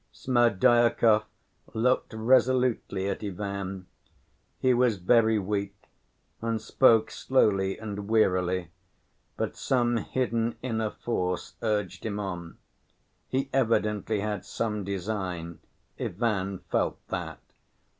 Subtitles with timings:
[0.11, 1.25] Smerdyakov
[1.75, 3.85] looked resolutely at Ivan.
[4.59, 5.75] He was very weak
[6.41, 8.71] and spoke slowly and wearily,
[9.37, 12.57] but some hidden inner force urged him on.
[13.27, 15.59] He evidently had some design.
[15.99, 17.39] Ivan felt that.